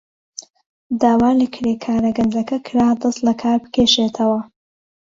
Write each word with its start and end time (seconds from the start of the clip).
داوا 1.01 1.29
لە 1.39 1.47
کرێکارە 1.53 2.09
گەنجەکە 2.17 2.57
کرا 2.65 2.89
دەست 3.01 3.19
لەکار 3.27 3.57
بکێشێتەوە. 3.63 4.41